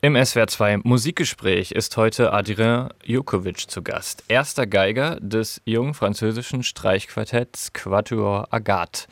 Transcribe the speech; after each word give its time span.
Im 0.00 0.14
SWR2 0.14 0.82
Musikgespräch 0.84 1.72
ist 1.72 1.96
heute 1.96 2.32
Adrien 2.32 2.90
Jukovic 3.04 3.68
zu 3.68 3.82
Gast, 3.82 4.22
erster 4.28 4.64
Geiger 4.64 5.18
des 5.18 5.60
jungen 5.64 5.92
französischen 5.92 6.62
Streichquartetts 6.62 7.72
Quatuor 7.72 8.46
Agathe. 8.52 9.08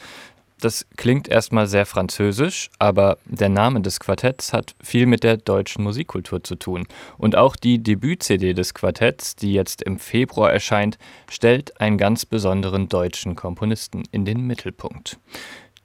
Das 0.60 0.86
klingt 0.96 1.26
erstmal 1.26 1.66
sehr 1.66 1.86
französisch, 1.86 2.70
aber 2.78 3.18
der 3.24 3.48
Name 3.48 3.80
des 3.80 3.98
Quartetts 3.98 4.52
hat 4.52 4.76
viel 4.80 5.06
mit 5.06 5.24
der 5.24 5.38
deutschen 5.38 5.82
Musikkultur 5.82 6.44
zu 6.44 6.54
tun. 6.54 6.86
Und 7.18 7.34
auch 7.34 7.56
die 7.56 7.82
Debüt-CD 7.82 8.54
des 8.54 8.72
Quartetts, 8.72 9.34
die 9.34 9.52
jetzt 9.52 9.82
im 9.82 9.98
Februar 9.98 10.52
erscheint, 10.52 10.98
stellt 11.28 11.80
einen 11.80 11.98
ganz 11.98 12.24
besonderen 12.24 12.88
deutschen 12.88 13.34
Komponisten 13.34 14.04
in 14.12 14.24
den 14.24 14.46
Mittelpunkt. 14.46 15.18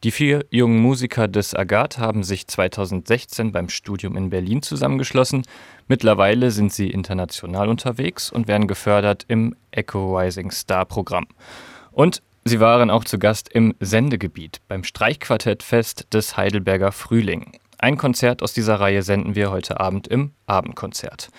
Die 0.04 0.10
vier 0.10 0.46
jungen 0.50 0.80
Musiker 0.80 1.28
des 1.28 1.54
Agat 1.54 2.00
haben 2.00 2.24
sich 2.24 2.48
2016 2.48 3.52
beim 3.52 3.70
Studium 3.70 4.18
in 4.18 4.32
Berlin 4.32 4.64
zusammengeschlossen. 4.64 5.44
Mittlerweile 5.88 6.50
sind 6.50 6.74
sie 6.74 6.90
international 6.90 7.70
unterwegs 7.70 8.32
und 8.32 8.48
werden 8.48 8.68
gefördert 8.68 9.26
im 9.28 9.56
Echo 9.70 10.18
Rising 10.18 10.50
Star 10.50 10.86
Programm. 10.86 11.28
Und 11.92 12.24
sie 12.46 12.60
waren 12.60 12.90
auch 12.90 13.04
zu 13.04 13.20
Gast 13.20 13.50
im 13.50 13.76
Sendegebiet 13.80 14.60
beim 14.68 14.84
Streichquartettfest 14.84 16.12
des 16.12 16.36
Heidelberger 16.36 16.92
Frühling. 16.92 17.52
Ein 17.78 17.98
Konzert 17.98 18.42
aus 18.42 18.54
dieser 18.54 18.80
Reihe 18.80 19.04
senden 19.04 19.36
wir 19.36 19.52
heute 19.52 19.80
Abend 19.80 20.08
im 20.08 20.32
Abendkonzert. 20.48 21.30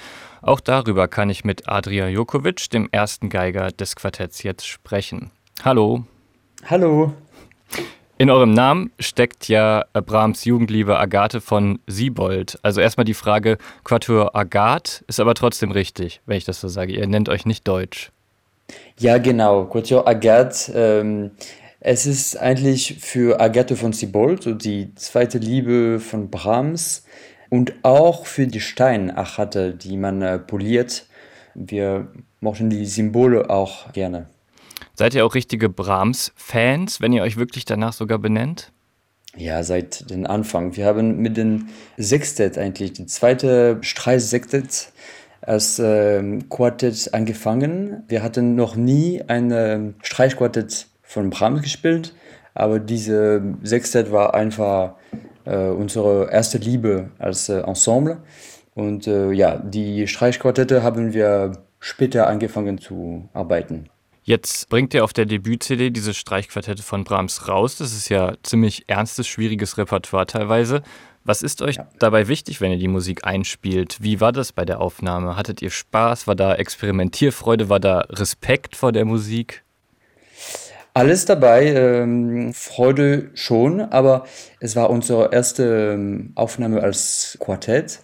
Auch 0.40 0.60
darüber 0.60 1.08
kann 1.08 1.30
ich 1.30 1.44
mit 1.44 1.68
Adria 1.68 2.06
Jokovic, 2.06 2.70
dem 2.70 2.88
ersten 2.92 3.28
Geiger 3.28 3.72
des 3.72 3.96
Quartetts, 3.96 4.44
jetzt 4.44 4.68
sprechen. 4.68 5.32
Hallo. 5.64 6.04
Hallo. 6.64 7.12
In 8.22 8.30
eurem 8.30 8.54
Namen 8.54 8.92
steckt 9.00 9.48
ja 9.48 9.84
Brahms 9.94 10.44
Jugendliebe 10.44 10.96
Agathe 10.96 11.40
von 11.40 11.80
Siebold. 11.88 12.56
Also 12.62 12.80
erstmal 12.80 13.04
die 13.04 13.14
Frage, 13.14 13.58
Quatuor 13.82 14.36
Agathe 14.36 15.04
ist 15.08 15.18
aber 15.18 15.34
trotzdem 15.34 15.72
richtig, 15.72 16.20
wenn 16.24 16.36
ich 16.36 16.44
das 16.44 16.60
so 16.60 16.68
sage. 16.68 16.92
Ihr 16.92 17.08
nennt 17.08 17.28
euch 17.28 17.46
nicht 17.46 17.66
Deutsch. 17.66 18.12
Ja, 19.00 19.18
genau. 19.18 19.64
Quatuor 19.64 20.06
Agathe. 20.06 20.72
Ähm, 20.72 21.32
es 21.80 22.06
ist 22.06 22.36
eigentlich 22.36 22.98
für 23.00 23.40
Agathe 23.40 23.74
von 23.74 23.92
Siebold, 23.92 24.62
die 24.64 24.94
zweite 24.94 25.38
Liebe 25.38 25.98
von 25.98 26.30
Brahms 26.30 27.04
und 27.50 27.74
auch 27.82 28.26
für 28.26 28.46
die 28.46 28.60
Steinachate, 28.60 29.74
die 29.74 29.96
man 29.96 30.22
äh, 30.22 30.38
poliert. 30.38 31.06
Wir 31.56 32.06
mochten 32.38 32.70
die 32.70 32.86
Symbole 32.86 33.50
auch 33.50 33.92
gerne. 33.92 34.28
Seid 34.94 35.14
ihr 35.14 35.24
auch 35.24 35.34
richtige 35.34 35.68
Brahms-Fans, 35.68 37.00
wenn 37.00 37.12
ihr 37.12 37.22
euch 37.22 37.36
wirklich 37.36 37.64
danach 37.64 37.92
sogar 37.92 38.18
benennt? 38.18 38.72
Ja, 39.36 39.62
seit 39.62 40.10
dem 40.10 40.26
Anfang. 40.26 40.76
Wir 40.76 40.84
haben 40.84 41.16
mit 41.18 41.38
dem 41.38 41.68
Sextett 41.96 42.58
eigentlich, 42.58 42.92
die 42.92 43.06
zweite 43.06 43.78
Streichsextett 43.80 44.92
als 45.40 45.78
äh, 45.78 46.38
Quartett 46.50 47.14
angefangen. 47.14 48.04
Wir 48.08 48.22
hatten 48.22 48.54
noch 48.54 48.76
nie 48.76 49.22
ein 49.26 49.50
äh, 49.50 49.92
Streichquartett 50.02 50.86
von 51.02 51.30
Brahms 51.30 51.62
gespielt, 51.62 52.14
aber 52.54 52.78
diese 52.78 53.42
Sextett 53.62 54.12
war 54.12 54.34
einfach 54.34 54.96
äh, 55.46 55.68
unsere 55.68 56.30
erste 56.30 56.58
Liebe 56.58 57.10
als 57.18 57.48
äh, 57.48 57.60
Ensemble. 57.60 58.18
Und 58.74 59.06
äh, 59.06 59.32
ja, 59.32 59.56
die 59.56 60.06
Streichquartette 60.06 60.82
haben 60.82 61.14
wir 61.14 61.52
später 61.80 62.28
angefangen 62.28 62.78
zu 62.78 63.28
arbeiten. 63.32 63.88
Jetzt 64.24 64.68
bringt 64.68 64.94
ihr 64.94 65.02
auf 65.02 65.12
der 65.12 65.26
Debüt-CD 65.26 65.90
diese 65.90 66.14
Streichquartette 66.14 66.82
von 66.82 67.02
Brahms 67.02 67.48
raus. 67.48 67.76
Das 67.76 67.92
ist 67.92 68.08
ja 68.08 68.34
ziemlich 68.44 68.88
ernstes, 68.88 69.26
schwieriges 69.26 69.78
Repertoire 69.78 70.26
teilweise. 70.26 70.82
Was 71.24 71.42
ist 71.42 71.60
euch 71.62 71.76
ja. 71.76 71.88
dabei 71.98 72.28
wichtig, 72.28 72.60
wenn 72.60 72.70
ihr 72.72 72.78
die 72.78 72.88
Musik 72.88 73.24
einspielt? 73.24 73.98
Wie 74.00 74.20
war 74.20 74.32
das 74.32 74.52
bei 74.52 74.64
der 74.64 74.80
Aufnahme? 74.80 75.36
Hattet 75.36 75.60
ihr 75.60 75.70
Spaß? 75.70 76.26
War 76.26 76.36
da 76.36 76.54
Experimentierfreude? 76.54 77.68
War 77.68 77.80
da 77.80 78.00
Respekt 78.10 78.76
vor 78.76 78.92
der 78.92 79.04
Musik? 79.04 79.64
Alles 80.94 81.24
dabei, 81.24 81.68
ähm, 81.68 82.52
Freude 82.52 83.30
schon, 83.34 83.80
aber 83.80 84.26
es 84.60 84.76
war 84.76 84.90
unsere 84.90 85.32
erste 85.32 85.94
ähm, 85.94 86.32
Aufnahme 86.34 86.82
als 86.82 87.38
Quartett. 87.40 88.00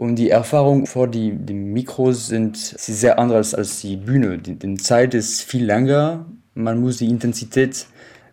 Und 0.00 0.16
die 0.16 0.30
Erfahrung 0.30 0.86
vor 0.86 1.08
die, 1.08 1.32
die 1.32 1.52
Mikros 1.52 2.28
sind 2.28 2.56
sehr 2.56 3.18
anders 3.18 3.54
als 3.54 3.82
die 3.82 3.96
Bühne. 3.96 4.38
Die, 4.38 4.54
die 4.54 4.76
Zeit 4.76 5.12
ist 5.12 5.42
viel 5.42 5.66
länger. 5.66 6.24
Man 6.54 6.80
muss 6.80 6.96
die 6.96 7.10
Intensität 7.10 7.84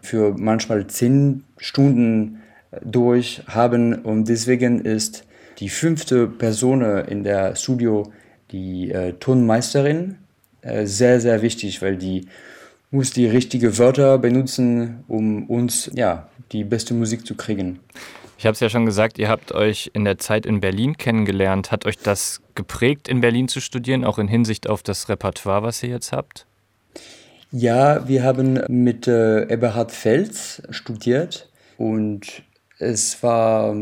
für 0.01 0.33
manchmal 0.38 0.88
zehn 0.88 1.44
Stunden 1.57 2.41
äh, 2.72 2.78
durch 2.85 3.41
haben. 3.47 3.95
Und 3.95 4.29
deswegen 4.29 4.79
ist 4.79 5.25
die 5.59 5.67
fünfte 5.67 6.28
Person 6.28 6.81
in 6.83 7.25
der 7.25 7.57
Studio 7.57 8.13
die 8.51 8.89
äh, 8.91 9.11
Tonmeisterin 9.19 10.16
äh, 10.61 10.85
sehr, 10.85 11.19
sehr 11.19 11.41
wichtig, 11.41 11.81
weil 11.81 11.97
die 11.97 12.28
muss 12.91 13.11
die 13.11 13.28
richtigen 13.28 13.78
Wörter 13.78 14.17
benutzen, 14.19 15.03
um 15.09 15.49
uns 15.49 15.91
ja, 15.94 16.29
die 16.53 16.63
beste 16.63 16.94
Musik 16.94 17.28
zu 17.28 17.35
kriegen. 17.35 17.79
Ich 18.39 18.45
habe 18.45 18.53
es 18.53 18.59
ja 18.59 18.69
schon 18.69 18.85
gesagt, 18.85 19.17
ihr 19.17 19.29
habt 19.29 19.51
euch 19.51 19.89
in 19.93 20.05
der 20.05 20.19
Zeit 20.19 20.45
in 20.45 20.59
Berlin 20.59 20.95
kennengelernt. 20.95 21.71
Hat 21.71 21.87
euch 21.87 21.97
das 21.97 22.41
geprägt, 22.53 23.07
in 23.07 23.19
Berlin 23.19 23.47
zu 23.47 23.59
studieren, 23.61 24.05
auch 24.05 24.19
in 24.19 24.27
Hinsicht 24.27 24.69
auf 24.69 24.83
das 24.83 25.09
Repertoire, 25.09 25.63
was 25.63 25.81
ihr 25.81 25.89
jetzt 25.89 26.11
habt? 26.11 26.45
Ja, 27.51 28.07
wir 28.07 28.23
haben 28.23 28.61
mit 28.67 29.07
äh, 29.07 29.47
Eberhard 29.47 29.91
Fels 29.91 30.61
studiert 30.69 31.49
und 31.77 32.43
es 32.77 33.23
war 33.23 33.75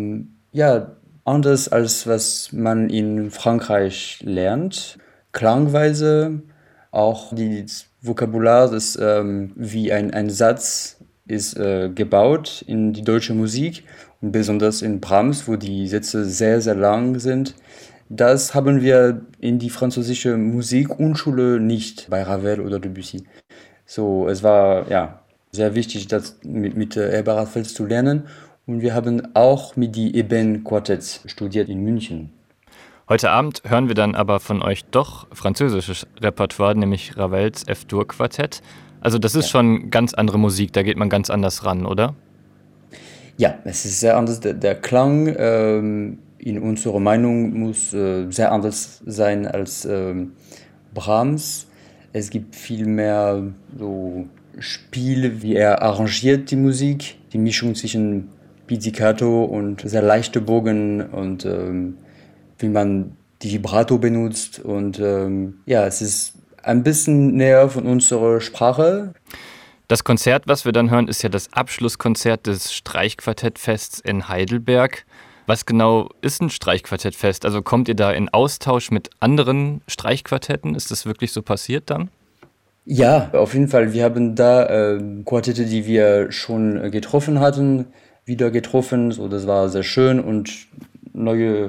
ja 0.54 0.92
anders 1.26 1.68
als 1.68 2.08
was 2.08 2.54
man 2.54 2.90
in 2.90 3.32
Frankreich 3.32 4.20
lernt. 4.24 5.00
Klangweise, 5.34 6.44
auch 6.92 7.34
das 7.34 7.88
Vokabular, 8.02 8.70
das 8.70 8.98
ähm, 9.02 9.52
wie 9.56 9.92
ein, 9.92 10.14
ein 10.14 10.30
Satz 10.30 10.98
ist 11.28 11.58
äh, 11.58 11.90
gebaut 11.94 12.64
in 12.68 12.94
die 12.94 13.02
deutsche 13.02 13.34
Musik 13.34 13.84
besonders 14.32 14.82
in 14.82 15.00
Brahms, 15.00 15.48
wo 15.48 15.56
die 15.56 15.88
Sätze 15.88 16.26
sehr, 16.26 16.62
sehr 16.62 16.76
lang 16.76 17.20
sind. 17.20 17.56
Das 18.10 18.54
haben 18.54 18.82
wir 18.82 19.22
in 19.40 19.58
die 19.58 19.70
französische 19.70 20.38
Musikundschule 20.38 21.60
nicht 21.60 22.08
bei 22.10 22.22
Ravel 22.22 22.62
oder 22.62 22.80
Debussy. 22.80 23.24
So, 23.86 24.28
es 24.28 24.44
war 24.44 24.90
ja 24.90 25.22
sehr 25.52 25.74
wichtig, 25.74 26.08
das 26.08 26.40
mit, 26.44 26.78
mit 26.78 26.96
äh, 26.98 27.18
Eberhard 27.20 27.50
Fels 27.50 27.74
zu 27.74 27.86
lernen. 27.86 28.28
Und 28.68 28.82
wir 28.82 28.94
haben 28.94 29.36
auch 29.36 29.76
mit 29.76 29.96
die 29.96 30.16
Eben 30.16 30.64
Quartetts 30.64 31.22
studiert 31.28 31.70
in 31.70 31.84
München. 31.84 32.32
Heute 33.08 33.30
Abend 33.30 33.62
hören 33.64 33.88
wir 33.88 33.94
dann 33.94 34.16
aber 34.16 34.40
von 34.40 34.64
euch 34.64 34.86
doch 34.86 35.28
französisches 35.32 36.08
Repertoire, 36.20 36.76
nämlich 36.76 37.16
Ravels 37.16 37.68
F-Dur-Quartett. 37.68 38.64
Also 39.02 39.20
das 39.20 39.36
ist 39.36 39.46
ja. 39.46 39.52
schon 39.52 39.92
ganz 39.92 40.16
andere 40.16 40.40
Musik, 40.40 40.74
da 40.74 40.82
geht 40.82 40.98
man 40.98 41.10
ganz 41.10 41.30
anders 41.30 41.64
ran, 41.64 41.86
oder? 41.86 42.16
Ja, 43.38 43.60
es 43.66 43.86
ist 43.86 44.00
sehr 44.00 44.18
anders. 44.18 44.40
Der, 44.40 44.54
der 44.54 44.76
Klang 44.76 45.34
ähm, 45.38 46.20
in 46.38 46.60
unserer 46.60 47.00
Meinung 47.00 47.58
muss 47.58 47.94
äh, 47.94 48.30
sehr 48.32 48.52
anders 48.52 49.02
sein 49.06 49.48
als 49.48 49.86
ähm, 49.86 50.34
Brahms. 50.94 51.68
Es 52.14 52.30
gibt 52.30 52.56
viel 52.56 52.86
mehr 52.86 53.44
so 53.78 54.28
Spiel, 54.60 55.42
wie 55.42 55.56
er 55.56 55.82
arrangiert 55.82 56.50
die 56.50 56.56
Musik, 56.56 57.18
die 57.34 57.38
Mischung 57.38 57.76
zwischen 57.76 58.30
Pizzicato 58.68 59.44
und 59.44 59.82
sehr 59.82 60.02
leichte 60.02 60.40
Bogen 60.40 61.02
und 61.02 61.46
ähm, 61.46 61.98
wie 62.58 62.70
man 62.70 63.18
die 63.42 63.52
Vibrato 63.52 63.98
benutzt 63.98 64.60
und 64.60 65.00
ähm, 65.00 65.56
ja, 65.66 65.86
es 65.86 66.02
ist 66.02 66.36
ein 66.64 66.84
bisschen 66.84 67.36
näher 67.36 67.70
von 67.70 67.86
unserer 67.86 68.42
Sprache. 68.42 69.14
Das 69.88 70.04
Konzert, 70.04 70.48
was 70.48 70.66
wir 70.66 70.72
dann 70.72 70.90
hören, 70.90 71.08
ist 71.08 71.22
ja 71.22 71.30
das 71.30 71.54
Abschlusskonzert 71.54 72.48
des 72.48 72.74
Streichquartettfests 72.74 74.00
in 74.00 74.28
Heidelberg. 74.28 75.06
Was 75.46 75.68
genau 75.68 76.10
ist 76.22 76.42
ein 76.42 76.50
Streichquartettfest? 76.50 77.46
Also 77.46 77.62
kommt 77.62 77.88
ihr 77.88 77.96
da 77.96 78.12
in 78.12 78.30
Austausch 78.30 78.90
mit 78.90 79.12
anderen 79.20 79.82
Streichquartetten? 79.88 80.74
Ist 80.74 80.90
das 80.90 81.06
wirklich 81.06 81.32
so 81.32 81.44
passiert 81.44 81.92
dann? 81.92 82.10
Ja, 82.86 83.30
auf 83.34 83.54
jeden 83.54 83.68
Fall. 83.68 83.94
Wir 83.94 84.06
haben 84.06 84.36
da 84.36 84.66
äh, 84.66 85.00
Quartette, 85.24 85.66
die 85.66 85.86
wir 85.86 86.32
schon 86.32 86.92
getroffen 86.92 87.40
hatten, 87.40 87.86
wieder 88.26 88.50
getroffen. 88.50 89.12
So, 89.12 89.28
das 89.28 89.46
war 89.46 89.70
sehr 89.70 89.84
schön 89.84 90.20
und 90.20 90.68
neue 91.14 91.68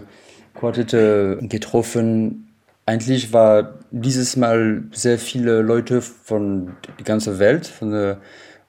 Quartette 0.55 1.39
getroffen, 1.43 2.46
eigentlich 2.87 3.33
war 3.33 3.75
dieses 3.91 4.37
Mal 4.37 4.85
sehr 4.93 5.19
viele 5.19 5.61
Leute 5.61 6.01
von 6.01 6.77
der 6.99 7.05
ganzen 7.05 7.39
Welt, 7.39 7.67
von 7.67 8.17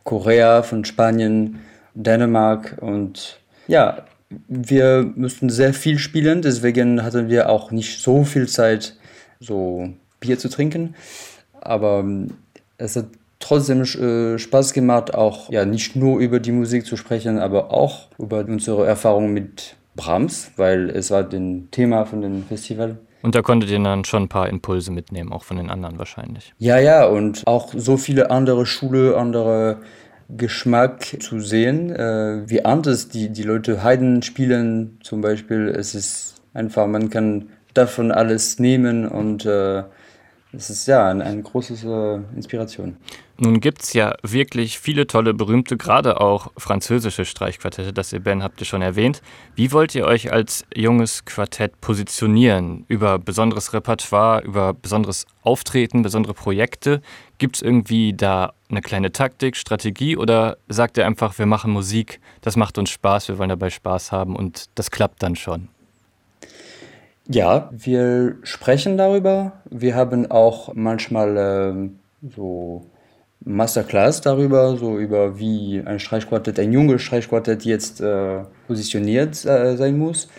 Korea, 0.04 0.64
von 0.64 0.86
Spanien, 0.86 1.60
Dänemark 1.94 2.78
und 2.82 3.40
ja, 3.68 4.06
wir 4.48 5.12
mussten 5.16 5.50
sehr 5.50 5.74
viel 5.74 6.00
spielen, 6.00 6.42
deswegen 6.42 7.04
hatten 7.04 7.30
wir 7.30 7.50
auch 7.50 7.72
nicht 7.72 8.02
so 8.02 8.24
viel 8.24 8.48
Zeit, 8.48 8.96
so 9.40 9.90
Bier 10.20 10.38
zu 10.38 10.50
trinken. 10.50 10.96
Aber 11.62 12.00
ähm, 12.00 12.32
es 12.78 12.96
hat 12.96 13.08
trotzdem 13.40 13.82
äh, 13.82 14.38
Spaß 14.38 14.74
gemacht, 14.74 15.14
auch 15.14 15.50
ja 15.50 15.66
nicht 15.66 15.96
nur 15.96 16.20
über 16.20 16.40
die 16.40 16.52
Musik 16.52 16.86
zu 16.86 16.98
sprechen, 16.98 17.40
aber 17.40 17.72
auch 17.72 18.08
über 18.18 18.40
unsere 18.40 18.86
Erfahrungen 18.86 19.34
mit 19.34 19.76
Brahms, 19.96 20.52
weil 20.58 20.90
es 20.90 21.10
war 21.12 21.28
ein 21.32 21.70
Thema 21.72 22.06
von 22.06 22.22
dem 22.22 22.44
Festival. 22.44 22.98
Und 23.22 23.36
da 23.36 23.42
konntet 23.42 23.70
ihr 23.70 23.80
dann 23.80 24.06
schon 24.06 24.24
ein 24.24 24.30
paar 24.30 24.50
Impulse 24.50 24.92
mitnehmen, 24.92 25.32
auch 25.32 25.44
von 25.44 25.58
den 25.58 25.70
anderen 25.70 25.98
wahrscheinlich. 25.98 26.54
Ja, 26.60 26.78
ja, 26.78 27.06
und 27.06 27.46
auch 27.48 27.74
so 27.76 27.98
viele 27.98 28.30
andere 28.32 28.66
Schule, 28.66 29.18
andere 29.18 29.78
Geschmack 30.30 31.06
zu 31.22 31.40
sehen, 31.40 31.90
äh, 31.90 32.44
wie 32.48 32.66
anders 32.66 33.10
die, 33.10 33.30
die 33.30 33.44
Leute 33.44 33.84
Haydn 33.84 34.22
spielen 34.22 35.00
zum 35.02 35.22
Beispiel. 35.22 35.68
Es 35.70 35.96
ist 35.96 36.36
einfach, 36.54 36.86
man 36.88 37.10
kann 37.10 37.50
davon 37.74 38.12
alles 38.12 38.60
nehmen 38.60 39.08
und 39.08 39.46
äh, 39.46 39.84
es 40.58 40.70
ist 40.70 40.88
ja 40.88 41.08
eine, 41.08 41.24
eine 41.24 41.42
große 41.42 41.74
äh, 42.34 42.36
Inspiration. 42.36 42.98
Nun 43.40 43.60
gibt 43.60 43.84
es 43.84 43.94
ja 43.94 44.16
wirklich 44.24 44.80
viele 44.80 45.06
tolle, 45.06 45.36
berühmte, 45.36 45.78
gerade 45.78 46.20
auch 46.20 46.52
französische 46.58 47.24
Streichquartette. 47.24 47.94
Das 47.94 48.12
Eben 48.12 48.42
habt 48.42 48.60
ihr 48.60 48.66
schon 48.66 48.82
erwähnt. 48.82 49.22
Wie 49.56 49.72
wollt 49.72 49.94
ihr 49.94 50.06
euch 50.06 50.32
als 50.32 50.66
junges 50.76 51.24
Quartett 51.24 51.80
positionieren? 51.80 52.86
Über 52.88 53.20
besonderes 53.20 53.74
Repertoire, 53.74 54.42
über 54.42 54.74
besonderes 54.74 55.28
Auftreten, 55.44 56.02
besondere 56.02 56.34
Projekte? 56.34 57.02
Gibt 57.38 57.58
es 57.58 57.62
irgendwie 57.62 58.14
da 58.14 58.54
eine 58.70 58.82
kleine 58.82 59.12
Taktik, 59.12 59.56
Strategie 59.56 60.18
oder 60.18 60.58
sagt 60.68 60.98
ihr 60.98 61.06
einfach, 61.06 61.38
wir 61.38 61.46
machen 61.46 61.72
Musik, 61.72 62.20
das 62.42 62.56
macht 62.56 62.80
uns 62.80 62.90
Spaß, 62.90 63.28
wir 63.28 63.38
wollen 63.38 63.50
dabei 63.50 63.70
Spaß 63.70 64.12
haben 64.12 64.36
und 64.36 64.66
das 64.74 64.90
klappt 64.90 65.22
dann 65.22 65.36
schon? 65.36 65.70
Ja, 67.30 67.70
wir 67.74 68.38
sprechen 68.44 68.98
darüber. 68.98 69.52
Wir 69.70 69.96
haben 69.96 70.32
auch 70.32 70.74
manchmal 70.74 71.36
ähm, 71.38 72.00
so 72.36 72.86
Masterclass 73.42 74.22
darüber, 74.22 74.78
so 74.78 74.98
über 74.98 75.38
wie 75.38 75.82
ein 75.86 76.00
Streichquartett, 76.00 76.58
ein 76.60 76.72
junges 76.72 77.02
Streichquartett 77.02 77.66
jetzt 77.66 78.00
äh, 78.00 78.44
positioniert 78.68 79.44
äh, 79.46 79.76
sein 79.76 79.98
muss. 79.98 80.30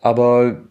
Aber 0.00 0.62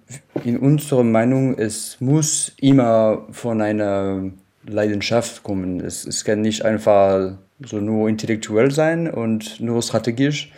in 0.43 0.57
unserer 0.57 1.03
Meinung, 1.03 1.57
es 1.57 1.99
muss 2.01 2.53
immer 2.59 3.25
von 3.31 3.61
einer 3.61 4.31
Leidenschaft 4.65 5.43
kommen. 5.43 5.79
Es, 5.79 6.05
es 6.05 6.25
kann 6.25 6.41
nicht 6.41 6.63
einfach 6.65 7.37
so 7.65 7.77
nur 7.77 8.09
intellektuell 8.09 8.71
sein 8.71 9.09
und 9.09 9.61
nur 9.61 9.81
strategisch. 9.81 10.51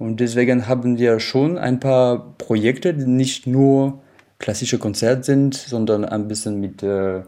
Und 0.00 0.18
deswegen 0.18 0.66
haben 0.66 0.96
wir 0.96 1.20
schon 1.20 1.58
ein 1.58 1.78
paar 1.78 2.34
Projekte, 2.38 2.94
die 2.94 3.04
nicht 3.04 3.46
nur 3.46 4.00
klassische 4.38 4.78
Konzerte 4.78 5.24
sind, 5.24 5.54
sondern 5.54 6.06
ein 6.06 6.26
bisschen 6.26 6.58
mit 6.58 6.82
äh, 6.82 7.20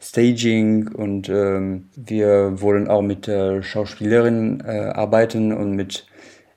Staging 0.00 0.88
und 0.88 1.28
ähm, 1.28 1.90
wir 1.94 2.60
wollen 2.60 2.88
auch 2.88 3.02
mit 3.02 3.28
äh, 3.28 3.62
Schauspielerinnen 3.62 4.64
äh, 4.66 4.90
arbeiten 4.94 5.52
und 5.52 5.76
mit 5.76 6.06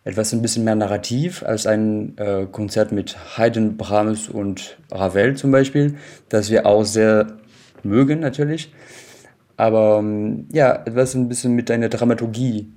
etwas 0.04 0.34
ein 0.34 0.42
bisschen 0.42 0.64
mehr 0.64 0.74
narrativ 0.74 1.44
als 1.44 1.68
ein 1.68 2.18
äh, 2.18 2.48
Konzert 2.52 2.92
mit 2.92 3.16
Haydn, 3.38 3.78
Brahms 3.78 4.30
und 4.30 4.80
Ravel 4.92 5.36
zum 5.36 5.52
Beispiel, 5.52 5.94
das 6.30 6.50
wir 6.50 6.66
auch 6.66 6.86
sehr 6.86 7.38
mögen 7.84 8.20
natürlich. 8.20 8.74
Aber 9.58 10.00
ähm, 10.00 10.48
ja, 10.52 10.74
etwas 10.74 11.14
ein 11.14 11.30
bisschen 11.30 11.54
mit 11.54 11.70
einer 11.70 11.90
Dramaturgie 11.90 12.74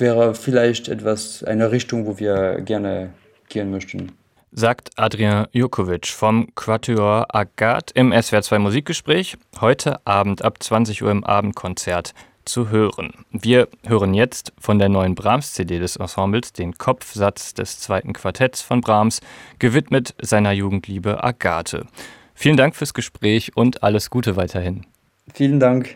wäre 0.00 0.34
vielleicht 0.34 0.88
etwas, 0.88 1.42
eine 1.44 1.70
Richtung, 1.70 2.06
wo 2.06 2.18
wir 2.18 2.60
gerne 2.60 3.12
gehen 3.48 3.70
möchten. 3.70 4.12
Sagt 4.52 4.90
Adrian 4.96 5.46
Jukovic 5.52 6.06
vom 6.06 6.54
Quatuor 6.54 7.34
Agat 7.34 7.90
im 7.92 8.12
SWR2 8.12 8.58
Musikgespräch, 8.58 9.36
heute 9.60 10.06
Abend 10.06 10.42
ab 10.42 10.62
20 10.62 11.02
Uhr 11.02 11.10
im 11.10 11.24
Abendkonzert 11.24 12.14
zu 12.46 12.70
hören. 12.70 13.12
Wir 13.32 13.68
hören 13.86 14.14
jetzt 14.14 14.52
von 14.58 14.78
der 14.78 14.88
neuen 14.88 15.14
Brahms-CD 15.14 15.78
des 15.78 15.96
Ensembles 15.96 16.52
den 16.52 16.78
Kopfsatz 16.78 17.54
des 17.54 17.80
zweiten 17.80 18.12
Quartetts 18.12 18.62
von 18.62 18.80
Brahms, 18.80 19.20
gewidmet 19.58 20.14
seiner 20.22 20.52
Jugendliebe 20.52 21.22
Agathe. 21.22 21.86
Vielen 22.34 22.56
Dank 22.56 22.76
fürs 22.76 22.94
Gespräch 22.94 23.56
und 23.56 23.82
alles 23.82 24.10
Gute 24.10 24.36
weiterhin. 24.36 24.86
Vielen 25.34 25.60
Dank. 25.60 25.94